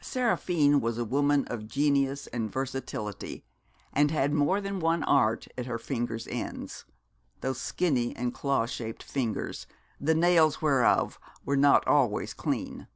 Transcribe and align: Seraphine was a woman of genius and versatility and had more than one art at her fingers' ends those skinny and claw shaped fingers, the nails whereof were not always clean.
Seraphine 0.00 0.80
was 0.80 0.96
a 0.96 1.04
woman 1.04 1.44
of 1.48 1.68
genius 1.68 2.26
and 2.28 2.50
versatility 2.50 3.44
and 3.92 4.10
had 4.10 4.32
more 4.32 4.58
than 4.58 4.80
one 4.80 5.02
art 5.02 5.46
at 5.58 5.66
her 5.66 5.76
fingers' 5.76 6.26
ends 6.28 6.86
those 7.42 7.60
skinny 7.60 8.16
and 8.16 8.32
claw 8.32 8.64
shaped 8.64 9.02
fingers, 9.02 9.66
the 10.00 10.14
nails 10.14 10.62
whereof 10.62 11.20
were 11.44 11.58
not 11.58 11.86
always 11.86 12.32
clean. 12.32 12.88